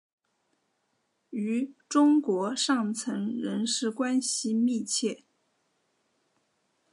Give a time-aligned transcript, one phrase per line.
[1.29, 5.21] 与中国上层人士关系密切。